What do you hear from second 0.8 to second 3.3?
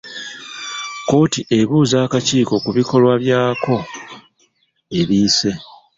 Kkooti ebuuza akakiiko ku bikolwa